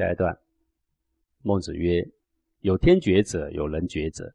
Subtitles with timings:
[0.00, 0.34] 下一段，
[1.42, 2.02] 孟子曰
[2.62, 4.32] ：“有天爵者，有人爵者。”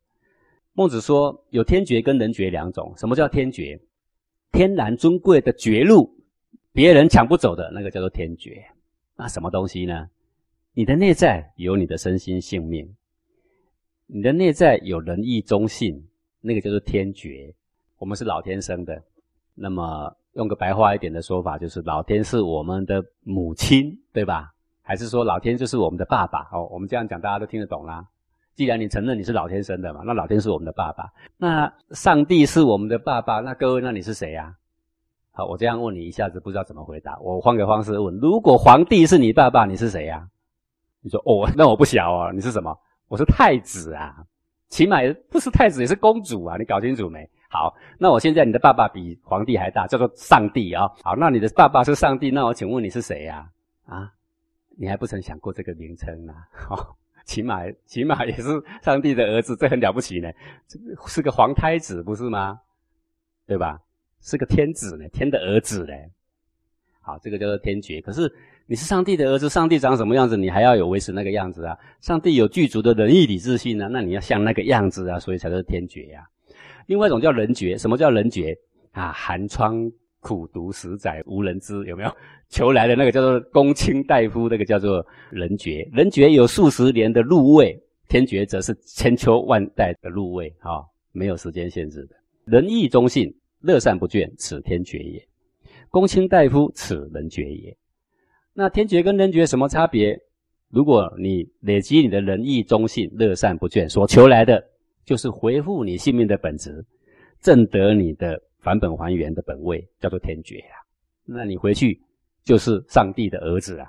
[0.74, 2.94] 孟子说，有天爵跟人爵两种。
[2.98, 3.80] 什么叫天爵？
[4.52, 6.16] 天然尊贵的爵禄，
[6.72, 8.64] 别人抢不走的那个叫做天爵。
[9.16, 10.08] 那什么东西呢？
[10.74, 12.96] 你的内在有你的身心性命，
[14.06, 16.08] 你的内在有仁义忠信，
[16.42, 17.52] 那个叫做天爵。
[17.98, 19.02] 我们是老天生的，
[19.56, 24.54] 那么用个白话一点的说法，就是老天是我们的母亲，对吧？
[24.86, 26.48] 还是说老天就是我们的爸爸？
[26.52, 28.06] 哦，我们这样讲大家都听得懂啦。
[28.54, 34.56] 既然你承认你是老天生的嘛，那老天是我们的爸爸，那上帝是我们的爸爸，那各位，那你是谁呀？
[35.32, 37.18] 好，我这样问你，一下子不知道怎么回答。
[37.20, 40.26] 我换个方式问：如果皇帝是你爸爸，你是谁呀？
[41.02, 42.74] 你说哦， 那我不小哦，你是什么？
[43.08, 44.24] 我是太子啊，
[44.70, 45.00] 起码
[45.30, 47.30] 不是太子也是公主啊，你搞清楚没？
[47.50, 50.90] 好，那我现在你的爸爸比皇帝还大，叫做上帝啊。
[51.04, 53.50] 好，那你的爸爸是上帝，那我请问你是谁呀？
[53.86, 54.10] 啊，
[54.78, 56.34] 你还不曾想过这个名称呢？
[56.52, 56.98] 好。
[57.26, 58.44] 起码起码也是
[58.84, 60.30] 上帝的儿子，这很了不起呢，
[61.08, 62.60] 是个皇太子不是吗？
[63.48, 63.80] 对吧？
[64.22, 65.94] 是个天子呢，天的儿子呢。
[67.02, 68.00] 好，这个叫做天爵。
[68.00, 68.32] 可是
[68.68, 71.76] 你是上帝的儿子，上帝长什么样子，你还要有维持那个样子啊。
[72.00, 76.30] 上帝有具足的仁义礼智信呢，那你要像那个样子啊，所以才是天爵呀。
[76.86, 78.56] 另外一种叫人爵，什么叫人爵
[78.92, 79.12] 啊？
[79.12, 79.92] 寒窗。
[80.26, 82.12] 苦读十载无人知，有没有
[82.50, 84.50] 求来的那个叫做公卿大夫？
[84.50, 85.88] 那个叫做人爵。
[85.94, 90.82] 人爵有数十年的入位，天爵则是千秋万代的入位，啊，
[91.12, 92.16] 没有时间限制的。
[92.44, 93.32] 仁义忠信，
[93.62, 95.24] 乐善不倦，此天爵也。
[95.92, 97.78] 公卿大夫，此人爵也。
[98.52, 100.20] 那天爵跟人爵什么差别？
[100.72, 104.64] 如果你累积你的仁义忠信、乐善不倦，所求来的
[105.06, 106.84] 就是回复你性命的本质，
[107.42, 108.42] 正得你的。
[108.66, 110.82] 返本还原的本位叫做天爵啊，
[111.24, 112.02] 那你回去
[112.44, 113.88] 就是上帝的儿子啊。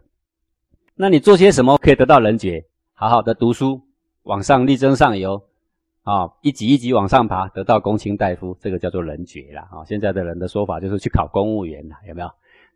[0.94, 2.62] 那你做些什么可以得到人爵？
[2.92, 3.80] 好好的读书，
[4.24, 5.42] 往上力争上游
[6.02, 9.82] 啊，一级一级往上爬，得到公卿大夫，这个叫做人爵了啊。
[9.86, 12.30] 现在的人的说法就是去考公务员了，有没有？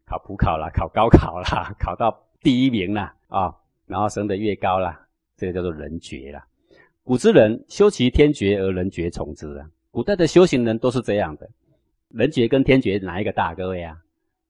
[0.07, 3.55] 考普考啦，考高考啦， 考到第一名了啊，
[3.85, 4.99] 然后升得越高了，
[5.37, 6.43] 这个叫做人爵了。
[7.05, 11.47] 古之人修其天爵而人爵从之啊，古代的修行人都是这样的。
[12.11, 13.55] 人爵跟天爵哪一个大？
[13.55, 13.97] 各位啊，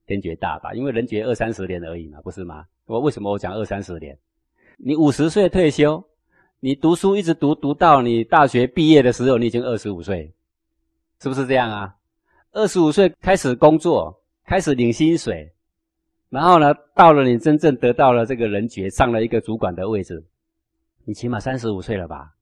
[0.07, 0.73] 天爵大吧？
[0.73, 2.65] 因为人爵二三十年而已嘛，不是吗？
[2.87, 4.17] 我为什么我讲二三十年？
[4.79, 6.03] 你五十岁退休，
[6.59, 10.33] 你读书一直读读到你大学毕业的时候，你已经二十五岁，
[11.21, 11.95] 是不是这样啊？
[12.53, 15.53] 二十五岁开始工作，开始领薪水，
[16.31, 20.25] 然后呢，到了你真正得到了这个人爵，上了一个主管的位置，
[21.05, 22.35] 你起码三十五岁了吧？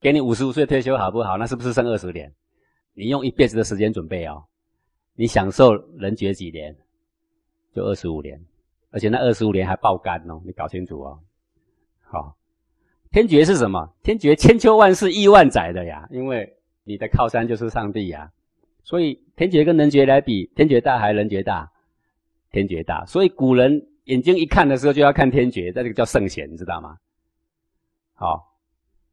[0.00, 1.36] 给你五十五岁退休好不好？
[1.36, 2.32] 那是不是剩二十年？
[2.94, 4.42] 你用一辈子的时间准备哦。
[5.16, 6.76] 你享受人爵几年？
[7.72, 8.40] 就二十五年，
[8.90, 10.40] 而且那二十五年还爆肝哦！
[10.44, 11.18] 你搞清楚哦。
[12.02, 12.36] 好，
[13.10, 13.92] 天爵是什么？
[14.02, 18.30] 天爵千秋万世亿万载的呀，因为你的靠山就是上帝呀。
[18.84, 21.68] 所以天爵跟人爵来比，天爵大还是人爵大？
[22.52, 23.04] 天爵大。
[23.06, 26.96] 所以古人眼睛一看的时候就要看天爵，这个叫圣贤，你知道吗？
[28.14, 28.56] 好，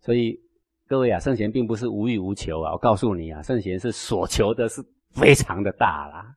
[0.02, 0.40] 所以
[0.88, 2.74] 各位啊，圣贤并不是无欲无求啊。
[2.74, 4.84] 我告诉你啊，圣贤是所求的是。
[5.14, 6.36] 非常的大啦，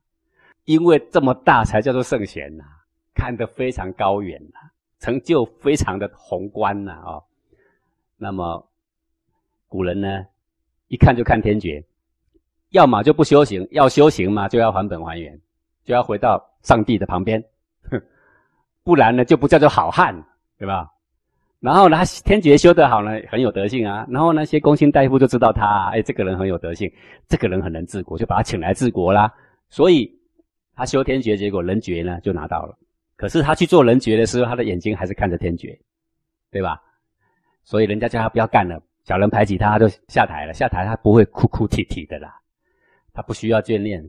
[0.65, 2.65] 因为这么大才叫做圣贤呐，
[3.15, 4.59] 看得非常高远呐，
[4.99, 7.23] 成就非常的宏观呐啊。
[8.17, 8.67] 那么
[9.69, 10.27] 古人呢，
[10.89, 11.85] 一看就看天爵，
[12.71, 15.41] 要么就不修行，要修行嘛就要还本还原，
[15.85, 17.45] 就要回到上帝的旁边，
[18.83, 20.15] 不然呢就不叫做好汉，
[20.59, 20.91] 对吧？
[21.65, 24.07] 然后呢，天爵修得好呢，很有德性啊。
[24.11, 26.93] 然后那些公卿大夫就知道他，哎，这个人很有德性，
[27.27, 29.33] 这个人很能治国，就把他请来治国啦。
[29.71, 30.15] 所以
[30.77, 32.77] 他修天爵，结果人爵呢就拿到了。
[33.17, 35.75] 可是他去做人爵的时候，他的眼睛还是看着天爵，
[36.51, 36.79] 对吧？
[37.65, 40.53] 所以人家叫他不要干了，小人排挤他，他就下台了。
[40.53, 42.29] 下台他不会哭哭啼啼的啦，
[43.15, 44.07] 他不需要眷恋。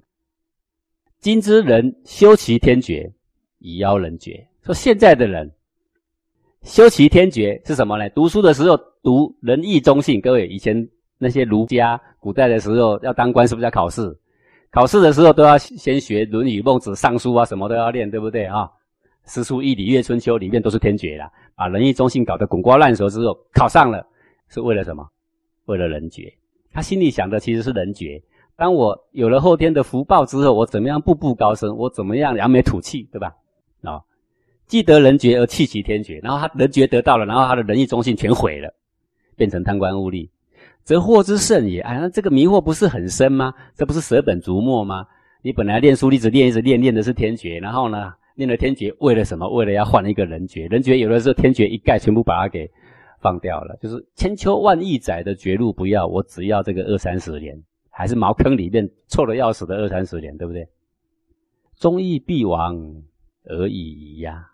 [1.20, 3.10] 今之人修其天爵，
[3.60, 4.46] 以邀人爵。
[4.62, 5.50] 说现在的人。
[6.66, 8.09] 修齐天爵是什么呢？
[8.09, 10.20] 读书的时候读仁义忠信。
[10.20, 10.76] 各位以前
[11.20, 14.12] 那些儒家古代的时候要当官，是不是要考试？
[14.72, 18.67] 考试的时候都要先学《论语》《孟子》《尚书》啊，什么都要练，对不对啊？
[19.28, 21.32] 诗书易礼乐春秋里面都是天爵啦。
[21.56, 24.03] 把仁义忠信搞得滚瓜烂熟之后，考上了
[24.50, 25.08] 是为了什么？
[25.66, 26.34] 为了人爵。
[26.73, 28.20] 他心里想的其实是人爵。
[28.56, 31.78] 当我有了后天的福报之后，我怎么样步步高升？
[31.78, 33.35] 我怎么样扬眉吐气，对吧？
[33.84, 34.02] 啊。
[34.67, 38.73] 既得人爵而弃其天爵，然后他人爵得到了，然后他的仁义忠信全毁了，
[39.35, 40.29] 变成贪官污吏，
[40.84, 41.82] 则祸之甚也。
[41.82, 43.53] 哎，那这个迷惑不是很深吗？
[43.76, 45.06] 这不是舍本逐末吗？
[45.44, 49.47] 你本来练书一直练一直练，练的是天爵，然后呢，念了天爵，为了什么？
[49.47, 50.67] 为了要换一个人爵。
[50.67, 52.67] 人爵有的时候天爵一概，全部把它给
[53.22, 53.78] 放掉了。
[53.79, 57.56] 就是千秋万亿载的绝路不要，我只要这个二三十年，
[57.91, 60.67] 还是茅坑里面臭的要死的二三十年，对不对？
[61.78, 62.76] 忠义必亡
[63.44, 64.50] 而已呀。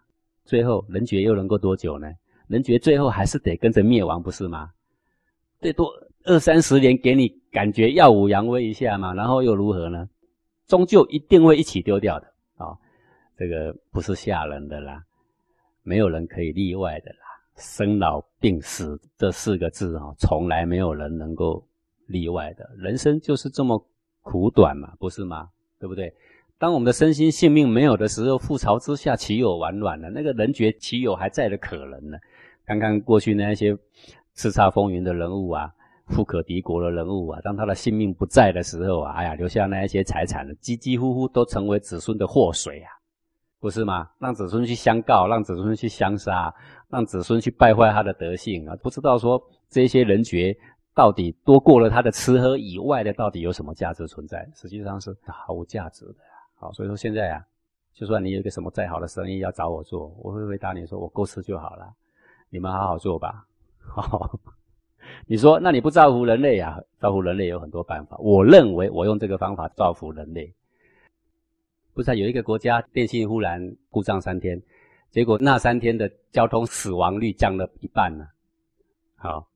[0.51, 2.12] 最后人觉又能够多久呢？
[2.50, 4.69] 人觉最后还是得跟着灭亡，不是吗？
[5.62, 5.89] 最多
[6.25, 10.09] 二三十年给你感觉耀武扬威一下嘛，然后又如何呢？
[10.68, 12.27] 终究一定会一起丢掉的
[12.57, 12.75] 啊！
[13.38, 15.01] 这个不是吓人的啦，
[15.83, 17.19] 没有人可以例外的啦。
[17.56, 21.65] 生老病死这四个字啊，从来没有人能够
[22.07, 22.69] 例外的。
[22.77, 23.81] 人生就是这么
[24.21, 25.48] 苦短嘛，不是吗？
[25.80, 26.13] 对不对？
[26.62, 30.12] 当我们的身心性命没有的时候，覆巢之下岂有完卵呢？
[30.12, 32.19] 那个人觉岂有还在的可能呢？
[32.68, 33.74] 看看过去那些
[34.36, 35.74] 叱咤风云的人物啊，
[36.06, 42.94] 富可敌国的人物啊，当他的性命不在的时候啊，哎呀，留下那一些财产，几几乎乎都成为子孙的祸水啊，
[43.60, 44.08] 不是吗？
[44.19, 46.54] 让子孙去相告，让子孙去相杀，
[46.90, 50.56] 让子孙去败坏他的德性啊，不知道说这些人爵
[50.94, 54.48] 到底多过了他的吃喝以外的，到底有什么价值存在？
[54.56, 56.16] 实际上是毫无价值的。
[56.62, 57.44] 好，所以说现在啊，
[57.92, 61.92] 就算你有一个什么再好的生意要找我做，我会回答你说，我够吃就好了。
[62.52, 63.48] 你们好好做吧。
[63.81, 64.40] 好，
[65.25, 66.80] 你说，那你不造福人类啊？
[67.00, 68.16] 造福人类有很多办法。
[68.19, 70.54] 我认为我用这个方法造福人类。
[71.96, 74.62] 不是有一个国家电信忽然故障三天，
[75.10, 78.28] 结果那三天的交通死亡率降了一半呢？
[79.16, 79.48] 好，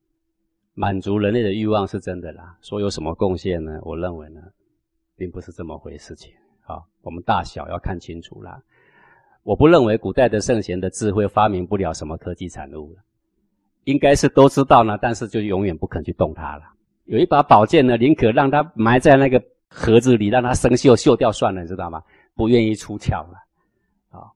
[0.73, 2.57] 满足人类的欲望是真的啦。
[2.61, 3.79] 说有什么贡献呢？
[3.83, 4.41] 我认为呢，
[5.15, 6.15] 并不是这么回事。
[6.15, 6.33] 情
[6.65, 8.59] 好，我们大小要看清楚啦。
[9.43, 13.03] 我不认为古代的圣贤的智慧发明不了什么科技产物了，
[13.83, 16.63] 应该是都知道呢，但是就永远不肯去动它了。
[17.03, 22.01] 有一把宝剑呢，宁可让它埋在那个盒子里，让它生锈锈掉算了，你知道吗？
[22.33, 23.35] 不愿意出鞘了。
[24.09, 24.35] 好，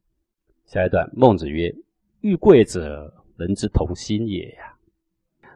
[0.67, 1.73] 下一段，孟子曰
[2.21, 4.75] ：“欲贵者，人之同心也呀。”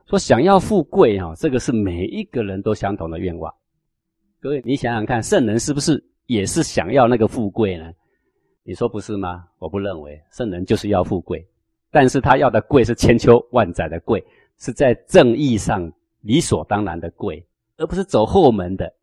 [0.09, 3.53] 说想要富贵啊，这个是每一个人都相同的愿望。
[4.41, 7.91] 各位，你想想看，圣人是不是也是想要那个富贵呢？
[8.63, 9.45] 你说不是吗？
[9.59, 11.45] 我不认为，圣人就是要富贵，
[11.91, 14.23] 但是他要的贵是千秋万载的贵，
[14.57, 15.91] 是在正义上
[16.21, 17.45] 理所当然的贵，
[17.77, 18.93] 而不是走后门的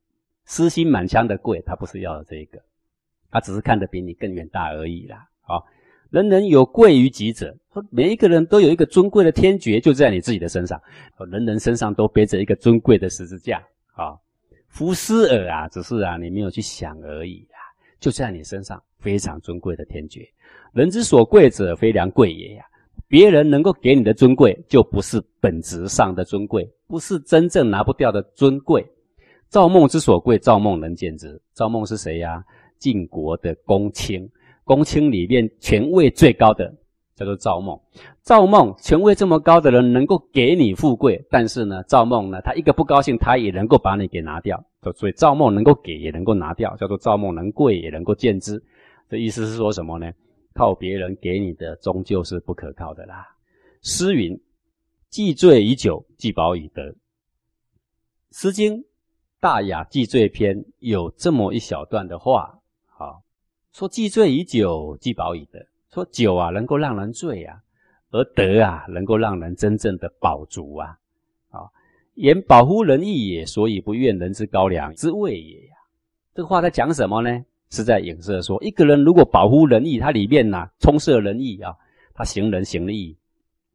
[0.46, 1.60] 私心满腔的贵。
[1.66, 2.58] 他不是要的这个，
[3.30, 5.28] 他只是看得比你更远大而已啦。
[5.42, 5.66] 好，
[6.08, 10.80] 人人有贵于己者，说每一个人都有一个尊贵的天爵，就在你自己的身上。
[11.30, 13.62] 人人身上都背着一个尊贵的十字架。
[13.92, 14.16] 啊，
[14.70, 17.60] 福斯尔啊，只是啊，你没有去想而已啊，
[18.00, 18.82] 就在你身上。
[19.00, 20.28] 非常尊贵的天爵，
[20.74, 22.64] 人之所贵者，非良贵也呀。
[23.08, 28.86] 别人能够给你的尊贵，就不是本质上的尊贵，不是真正拿不掉的尊贵。
[29.48, 31.40] 赵孟之所贵，赵孟能见之。
[31.54, 32.44] 赵孟是谁呀？
[32.78, 34.30] 晋国的公卿，
[34.64, 36.70] 公卿里面权位最高的
[37.20, 37.78] 叫做造梦，
[38.22, 44.64] 造梦权位这么高的人，能够给你富贵，但是呢，造梦呢，他一个不高兴，他也能够把你给拿掉。
[44.96, 48.58] 所以造梦能够给，也能够拿掉，叫做造梦能贵，也能够见之。
[49.10, 50.10] 这意思是说什么呢？
[50.54, 53.26] 靠别人给你的，终究是不可靠的啦。
[53.82, 54.40] 诗云
[55.10, 56.82] ：“既醉以酒，既饱以德。”
[58.32, 58.78] 《诗经·
[59.40, 63.22] 大雅·既醉篇》有这么一小段的话，好
[63.74, 65.60] 说：“既醉以酒，既饱以德。”
[65.92, 67.58] 说酒啊，能够让人醉啊，
[68.10, 70.96] 而德啊，能够让人真正的饱足啊。
[71.50, 71.66] 啊，
[72.14, 75.74] 言保乎仁义也，所以不怨人之高粱之味也呀。
[76.34, 77.44] 这个话在讲什么呢？
[77.70, 81.72] 是在影射说，一个人如果保护仁义，他里面呐充塞仁义啊，
[82.14, 83.16] 他行仁行义，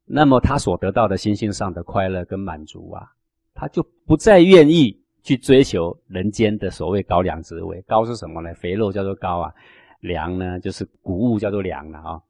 [0.05, 3.09] 那么他所得到的心性上的快乐跟满足啊，
[3.53, 7.81] 他就不再愿意去追求人间的所谓高粱之味。
[7.87, 8.53] 高是什么呢？
[8.53, 9.53] 肥肉叫做高啊，
[9.99, 12.21] 粮呢就是谷物叫做粮了啊，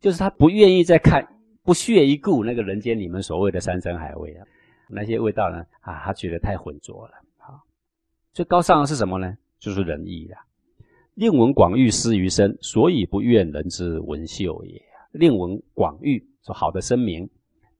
[0.00, 1.26] 就是他不愿意再看
[1.62, 4.46] 不屑一顾那个人间你们所谓的山珍海味啊，
[4.88, 7.60] 那些味道呢啊，他觉得太浑浊了啊。
[8.32, 9.36] 最高尚的是什么呢？
[9.58, 10.38] 就是仁义呀。
[11.14, 14.82] 令闻广誉失于身，所以不愿人之闻秀也。
[15.12, 17.30] 令闻广誉，说好的声名、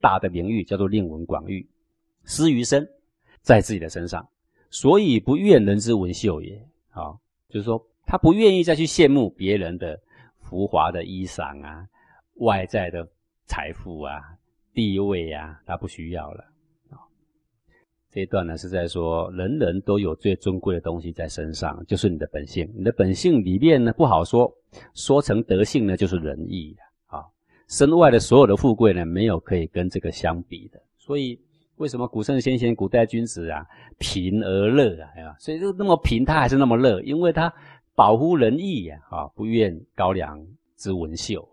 [0.00, 1.68] 大的名誉，叫做令闻广誉，
[2.22, 2.88] 失于身，
[3.42, 4.28] 在自己的身上，
[4.70, 6.64] 所以不愿人之闻秀也。
[6.90, 9.98] 啊，就是说他不愿意再去羡慕别人的
[10.40, 11.84] 浮华的衣裳啊、
[12.36, 13.06] 外在的
[13.46, 14.20] 财富啊、
[14.72, 16.44] 地位啊，他不需要了。
[18.10, 22.72] 这一段呢是在说，人人都有最尊贵的东西在身上，就是你的本性。
[22.76, 24.48] 你的本性里面呢不好说，
[24.94, 27.24] 说成德性呢就是仁义啊。
[27.68, 30.80] 身外的所有的富贵呢，没有可以跟这个相比的。
[30.96, 31.36] 所以
[31.74, 33.66] 为什么古圣先贤、古代君子啊，
[33.98, 35.34] 贫而乐啊？
[35.40, 37.52] 所以就那么贫，他还是那么乐，因为他
[37.94, 40.44] 保护仁义呀，啊，不愿高粱
[40.76, 41.48] 之文秀。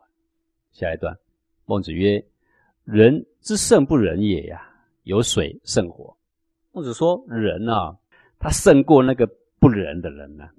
[0.72, 1.16] 下一段，
[1.66, 2.24] 孟子曰
[2.84, 4.62] ：“人之胜不仁也呀，
[5.04, 6.16] 有水胜火。”
[6.74, 7.96] 孟子说：“人啊，
[8.40, 9.30] 他胜过那个
[9.60, 10.50] 不仁的人呢。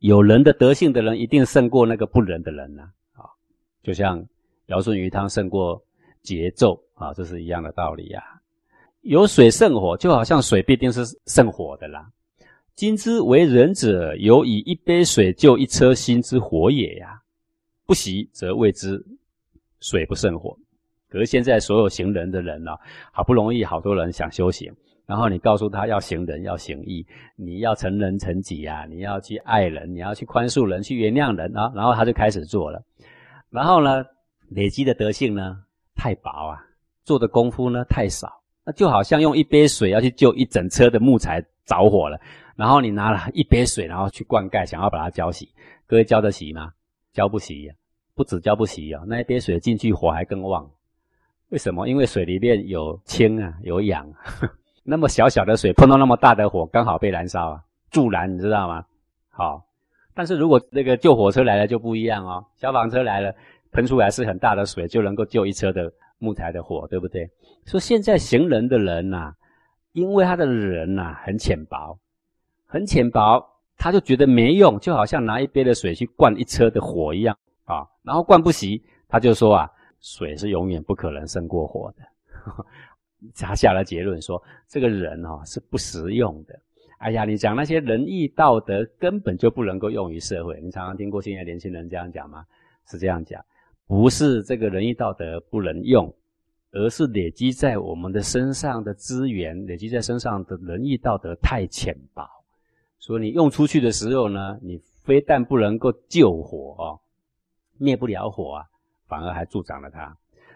[0.00, 2.82] 有仁的德性的人，一定胜过那个不仁的人呢。
[3.14, 3.24] 啊，
[3.82, 4.24] 就像
[4.66, 5.82] 尧舜禹汤胜过
[6.22, 8.22] 桀纣啊，这是一样的道理呀。
[9.00, 12.08] 有水胜火，就好像水必定是胜火的啦。
[12.76, 17.22] 今之为仁者，有以一杯水救一车薪之火也呀。
[17.86, 19.02] 不习则谓之
[19.80, 20.54] 水不胜火。
[21.08, 22.72] 可是现在所有行仁的人呢，
[23.12, 24.70] 好不容易好多人想修行。”
[25.06, 27.06] 然后你告诉他要行仁，要行义，
[27.36, 28.84] 你要成人成己啊！
[28.84, 31.72] 你要去爱人，你要去宽恕人，去原谅人啊！
[31.74, 32.82] 然后他就开始做了。
[33.48, 34.04] 然后呢，
[34.50, 35.56] 累积的德性呢
[35.94, 36.60] 太薄啊，
[37.04, 38.42] 做的功夫呢太少。
[38.66, 42.20] 那就好像用一杯水要去救一整车的木材着火了，
[42.56, 45.46] 然后你拿了一杯水，然后去灌溉，想要把它浇熄。
[45.86, 46.72] 各位浇得熄吗？
[47.12, 47.74] 浇不熄呀！
[48.14, 50.68] 不止浇不熄啊，那一杯水进去火还更旺。
[51.50, 51.86] 为什么？
[51.86, 54.10] 因为水里面有氢啊，有氧。
[54.82, 57.60] 那么小小的水碰到那么大的火，刚好被燃烧啊，
[57.90, 58.84] 助燃，你知道吗？
[59.30, 59.62] 好，
[60.14, 63.34] 但是如果那个救火车来了就不一样哦，消防车来了，
[63.70, 67.28] 喷出来是很大的水，就能够救一车的木材的火，对不对？
[67.66, 69.32] 说现在行人的人呐，
[69.92, 71.98] 因为他的人呐很浅薄，
[72.66, 73.42] 很浅薄，
[73.76, 79.70] 他就觉得没用，就好像拿一杯的水去灌一车的火一样啊，然后灌不熄，他就说啊，
[80.00, 82.04] 水是永远不可能胜过火的。
[83.34, 86.58] 他下了结论说：“这个人哦是不实用的。
[86.98, 90.60] 哎呀，你讲那些仁义道德根本就不能够用于社会。
[90.62, 92.44] 你常常听过现在年轻人这样讲吗？
[92.88, 93.42] 是这样讲，
[93.86, 96.14] 不是这个仁义道德不能用，
[96.72, 102.28] 而是累积在我们的身上的资源，累积在身上的仁义道德太浅薄。
[103.06, 106.98] 所以你用出去的时候呢，你非但不能够救火哦，
[107.78, 108.64] 灭不了火啊，
[109.06, 110.12] 反而还助长了它。”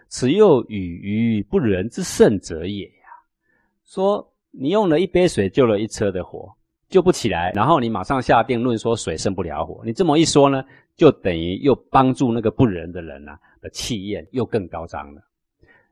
[0.09, 3.07] 此又与于不仁之圣者也呀。
[3.85, 6.53] 说你用了一杯水救了一车的火，
[6.89, 9.81] 救不起来，然后你马上下定论说水胜不了火。
[9.85, 10.61] 你这么一说呢，
[10.97, 15.21] 就等于又帮助那个不仁的人啊的气焰又更高涨了。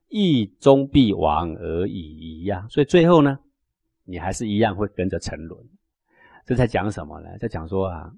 [0.09, 2.67] 意终必亡而已呀。
[2.69, 3.39] 所以最后呢，
[4.03, 5.57] 你还是一样会跟着沉沦。
[6.49, 7.29] 这在讲什么呢？
[7.39, 8.11] 在讲说啊，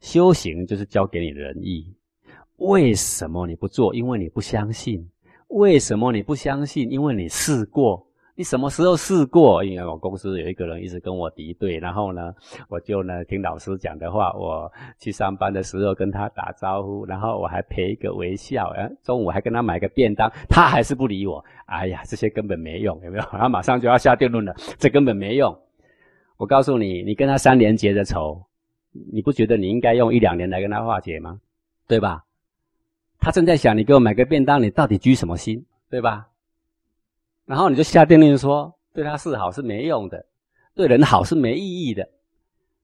[0.00, 1.86] 修行就是教给你仁义。
[2.56, 3.94] 为什么你不做？
[3.94, 5.08] 因为你不相信。
[5.50, 6.90] 为什么你不相信？
[6.90, 9.62] 因为你试过，你什么时候试过？
[9.62, 12.34] 因为我公司有一个人一直跟我敌对，然后呢，
[12.68, 21.44] 我就呢听老师讲的话，我去上班的时候跟他打招呼，然后我还赔一个微笑，哎，中午还跟他买个便当，他还是不理我。
[21.66, 23.22] 哎呀，这些根本没用，有没有？
[23.30, 25.56] 他马上就要下定论了，这根本没用。
[26.36, 28.42] 我告诉你，你跟他三年结的仇，
[29.12, 31.40] 你不觉得你应该用一两年来跟他化解吗？
[31.86, 32.24] 对吧？
[33.18, 36.28] 他正在想，你给我买个便当，你到底居什么心，对吧？
[37.46, 40.26] 然后你就下定论说，对他是好是没用的，
[40.74, 42.06] 对人好是没意义的。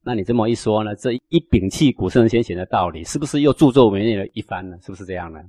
[0.02, 4.78] 那你这么一说呢，这一摒弃古圣先贤的道理，是不是又著作为虐了一番呢？
[4.80, 5.40] 是不是这样呢？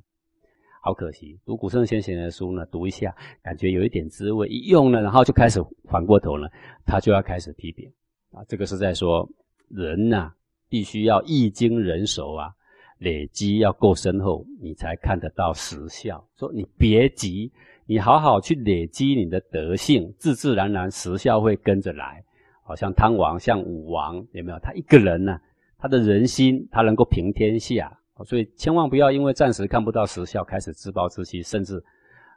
[0.85, 6.51] 好可惜，读古圣先贤的书呢，读一下，感觉有一点滋味，一用呢，然后就开始反过头了，
[6.85, 7.89] 他就要开始批评
[8.33, 8.43] 啊。
[8.49, 9.25] 这个是在说
[9.69, 10.33] 人呐，
[10.67, 12.51] 必须要易经人熟啊。
[12.97, 16.21] 累积要够深厚，你才看得到实效。
[16.37, 17.49] 说你别急，
[17.85, 22.21] 你好好去累积你的德性，自自然然实效会跟着来。
[22.61, 24.59] 好像汤王，像武王，有没有？
[24.59, 25.39] 他一个人呢，
[25.77, 27.97] 他的人心，他能够平天下。
[28.25, 31.83] 所以千万不要因为暂时看不到实效，开始自暴自弃，甚至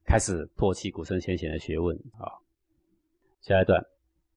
[0.04, 2.30] 开始唾弃古圣先贤的学问啊。
[3.40, 3.84] 下一段，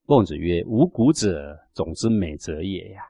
[0.05, 3.03] 孟子曰：“无谷者，种之美者也呀。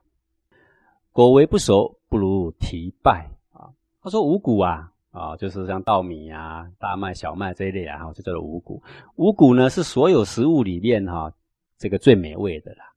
[1.11, 3.69] 果为不熟。”不如提败啊！
[4.01, 8.81] 他说五谷啊啊，就是像稻米啊、大麦、小麦这一类啊，就叫做五谷。
[9.17, 11.31] 五谷呢是所有食物里面哈
[11.77, 12.91] 这个最美味的啦。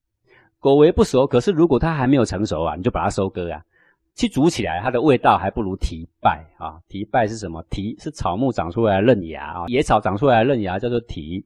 [0.58, 3.62] 果为不熟，可是如果它还没有成熟啊，你就把它收割啊，
[4.14, 6.80] 去煮起来，它的味道还不如提败啊。
[6.88, 7.62] 提败是什么？
[7.70, 11.44] 提是草木长出来的嫩芽啊，野草长出来的嫩芽叫做提，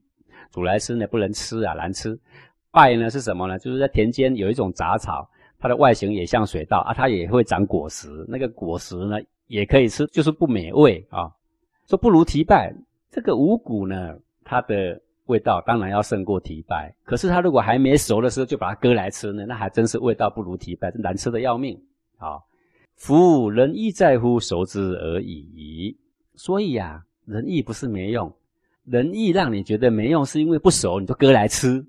[0.51, 2.19] 煮来吃呢不能吃啊，难吃。
[2.71, 3.59] 败呢是什么呢？
[3.59, 5.29] 就是在田间有一种杂草。
[5.59, 11.33] 它的外形也像水稻啊，它也会长果实，那个果实呢也可以吃，就是不美味啊。
[11.87, 12.71] 说不如提败，
[13.11, 16.95] 这个五谷呢，它的味道当然要胜过提败。
[17.05, 21.75] 可是它如果还没熟的时候就把它割来吃呢，那还真是味道不如提败，难吃的要命
[22.19, 22.39] 啊。
[22.97, 25.97] 夫仁义在乎熟之而已。
[26.35, 28.31] 所以呀，仁义不是没用，
[28.85, 31.85] 仁义让你觉得没用，是因为不熟你就割来吃，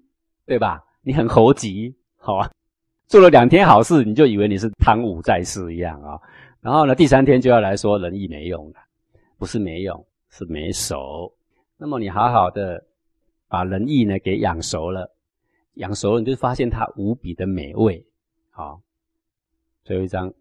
[0.46, 0.84] 对吧？
[1.02, 2.50] 你很猴急，好啊。
[3.08, 6.20] 做了两天好事，你就以为你是汤武在世一样啊？
[6.60, 8.76] 然后呢，第三天就要来说仁义没用了，
[9.38, 11.34] 不是没用，是没熟。
[11.78, 12.84] 那么你好好的
[13.48, 15.10] 把仁义呢给养熟了，
[15.76, 18.06] 养熟了你就发现它无比的美味。
[18.50, 18.82] 好，
[19.86, 20.34] 最后一章，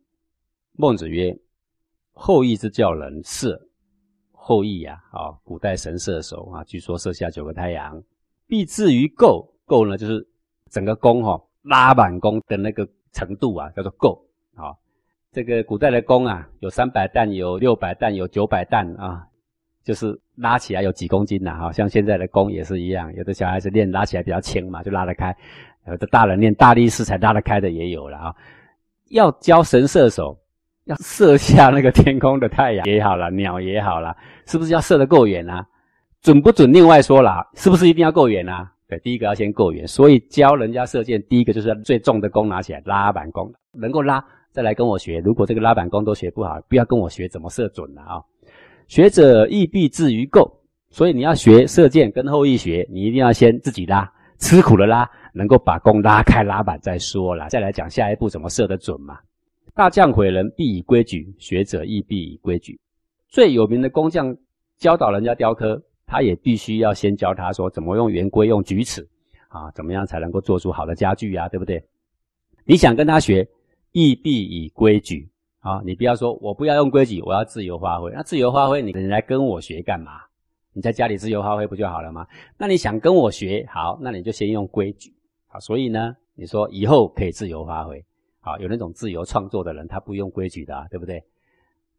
[0.78, 1.36] 孟子曰
[2.12, 3.60] ：“后羿之教人射。”
[4.32, 8.00] 后羿呀，啊，古代神射手啊，据说射下九个太阳，
[8.46, 9.52] 必至于够。
[9.64, 10.24] 够呢，就是
[10.70, 14.24] 整个弓哈，拉满弓的那个程度啊，叫做够。
[14.54, 14.70] 啊，
[15.32, 19.26] 这个古代的弓啊，有三百担，有六百担，有九百担啊，
[19.82, 21.58] 就是拉起来有几公斤呐。
[21.58, 25.32] 哈，像现在的弓也是一样，有的小孩子练拉起来比较轻嘛，就拉得开；
[25.88, 28.36] 有的大人练大力士才拉得开的也有了啊。
[29.08, 30.38] 要教神射手。
[30.86, 34.16] 要射下那个天空的太阳也好了，鸟也好了，
[34.46, 35.66] 是不是要射得够远啊？
[36.22, 36.72] 准不准？
[36.72, 38.72] 另外说了，是不是一定要够远啊？
[38.88, 39.86] 对，第一个要先够远。
[39.86, 45.18] 所以教人家射箭，第一个就是最重的弓拿起来，拉板弓，能够拉，再来跟我学。
[45.18, 48.22] 如果这个拉板弓都学不好，不要跟我学怎么射准了啊！
[48.86, 50.48] 学者亦必至于够，
[50.90, 59.18] 所以你要学射箭，跟后羿学，你一定要先自己拉，吃苦的拉，能够把弓拉开拉板再说了，再来讲下一步怎么射得准嘛。
[59.76, 62.80] 大将毁人，必以规矩；学者亦必以规矩。
[63.28, 64.34] 最有名的工匠
[64.78, 69.06] 教导人家雕刻，他也必须要先教他说怎么用圆规、用矩尺
[69.48, 71.84] 啊，怎么样才能够做出好的家具呀，对不对？
[72.64, 73.46] 你想跟他学，
[73.92, 75.28] 亦必以规矩
[75.60, 75.82] 啊！
[75.84, 78.10] 你不要说我不要用规矩，我要自由发挥。
[78.12, 80.12] 那自由发挥，你你来跟我学干嘛？
[80.72, 82.26] 你在家里自由发挥不就好了吗？
[82.56, 85.12] 那你想跟我学好，那你就先用规矩
[85.48, 85.60] 啊。
[85.60, 88.02] 所以呢，你说以后可以自由发挥。
[88.46, 91.20] 啊，有那种自由创作的人，他不用规矩的，对不对？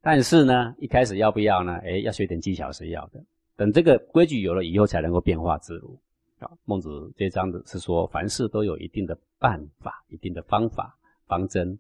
[0.02, 1.74] 但是呢，一开始要不要呢？
[1.84, 3.22] 哎，要学点技巧是要的。
[3.58, 6.00] 等这个规矩有了以后，才能够变化自如。
[6.40, 11.78] 啊，孟子这章子是说，凡事都有一定的办法、一定的方法、方针，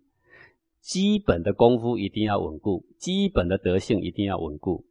[0.81, 4.83] 基本的功夫一定要稳固，基本的德性一定要稳固，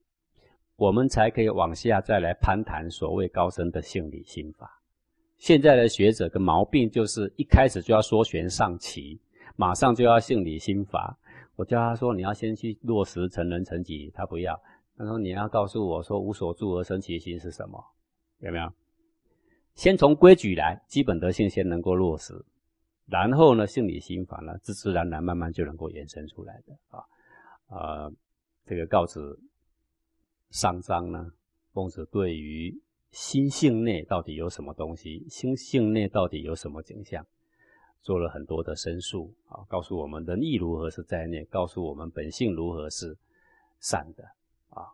[0.77, 4.81] 我们才可以往下再来攀谈所谓高深的性理心法。
[5.37, 9.21] 现在的学者的毛病就是一开始就要说玄上棋。
[9.57, 11.19] 马上就要性理心法，
[11.57, 14.61] 我叫他说你要先去落实成人成己，他不要。
[14.97, 17.83] 他说你要告诉我说无所住而生其心是什么？
[18.39, 18.73] 有没有？
[19.75, 22.33] 先从规矩来，基本德性先能够落实，
[23.07, 27.05] 然后呢性理心法呢自自然然慢慢就能够延伸出来的啊。
[27.69, 28.13] 呃，
[28.65, 29.39] 这个告子
[30.51, 31.31] 上章呢，
[31.73, 37.27] 孟子对于心性内到底有什么东西，心性内到底有什么景象？
[38.03, 43.17] 做了很多的申诉啊，告诉我们仁义如何是在内，告诉我们本性如何是
[43.81, 44.25] 善的
[44.71, 44.87] 啊，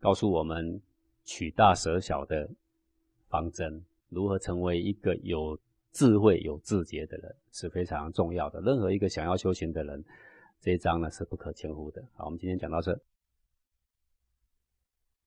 [0.00, 0.80] 告诉我们
[1.24, 2.48] 取大舍小的
[3.28, 5.58] 方针，如何成为一个有
[5.92, 8.60] 智慧、有智节的人是非常重要的。
[8.60, 10.04] 任何一个想要修行的人，
[10.60, 12.02] 这一章呢是不可轻忽的。
[12.14, 13.00] 好，我们今天讲到这。